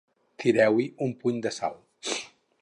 Tireu-hi 0.43 0.85
un 1.09 1.13
puny 1.21 1.39
de 1.47 1.53
sal. 1.59 1.79